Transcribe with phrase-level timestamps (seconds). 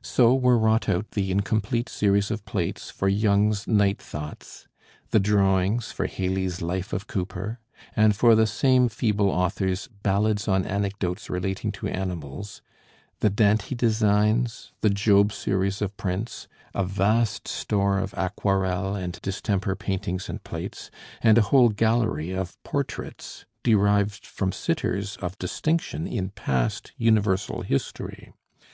[0.00, 4.66] So were wrought out the (incomplete) series of plates for Young's 'Night Thoughts';
[5.10, 7.60] the drawings for Hayley's 'Life of Cowper,'
[7.94, 12.62] and for the same feeble author's 'Ballads on Anecdotes relating to Animals';
[13.20, 19.74] the 'Dante' designs: the 'Job' series of prints; a vast store of aquarelle and distemper
[19.76, 20.90] paintings and plates,
[21.20, 28.32] and a whole gallery of "portraits" derived from sitters of distinction in past universal history.